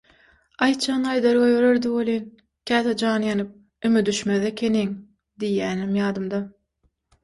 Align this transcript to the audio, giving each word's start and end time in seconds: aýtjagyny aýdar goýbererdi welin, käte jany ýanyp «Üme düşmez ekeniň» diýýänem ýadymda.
aýtjagyny 0.67 1.11
aýdar 1.11 1.37
goýbererdi 1.43 1.91
welin, 1.99 2.25
käte 2.73 2.97
jany 3.03 3.31
ýanyp 3.31 3.55
«Üme 3.91 4.07
düşmez 4.11 4.51
ekeniň» 4.53 5.01
diýýänem 5.47 5.99
ýadymda. 6.05 6.47